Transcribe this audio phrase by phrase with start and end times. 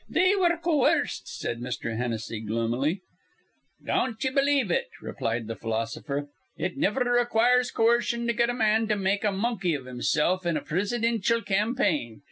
[0.09, 1.95] "They were coerced," said Mr.
[1.95, 3.01] Hennessy, gloomily.
[3.85, 6.27] "Don't ye believe it," replied the philosopher.
[6.57, 10.57] "It niver requires coercion to get a man to make a monkey iv himsilf in
[10.57, 12.19] a prisidintial campaign.